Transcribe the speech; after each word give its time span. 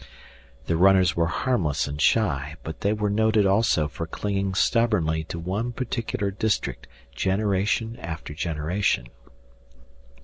The 0.65 0.77
runners 0.77 1.15
were 1.15 1.27
harmless 1.27 1.85
and 1.87 2.01
shy, 2.01 2.55
but 2.63 2.79
they 2.81 2.91
were 2.91 3.11
noted 3.11 3.45
also 3.45 3.87
for 3.87 4.07
clinging 4.07 4.55
stubbornly 4.55 5.23
to 5.25 5.37
one 5.37 5.71
particular 5.73 6.31
district 6.31 6.87
generation 7.13 7.95
after 8.01 8.33
generation. 8.33 9.09